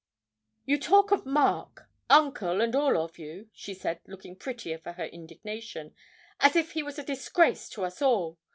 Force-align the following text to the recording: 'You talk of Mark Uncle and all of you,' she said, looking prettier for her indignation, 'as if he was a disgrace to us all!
'You 0.65 0.79
talk 0.79 1.11
of 1.11 1.27
Mark 1.27 1.87
Uncle 2.09 2.59
and 2.59 2.75
all 2.75 2.97
of 2.97 3.19
you,' 3.19 3.51
she 3.53 3.75
said, 3.75 4.01
looking 4.07 4.35
prettier 4.35 4.79
for 4.79 4.93
her 4.93 5.05
indignation, 5.05 5.93
'as 6.39 6.55
if 6.55 6.71
he 6.71 6.81
was 6.81 6.97
a 6.97 7.03
disgrace 7.03 7.69
to 7.69 7.85
us 7.85 8.01
all! 8.01 8.39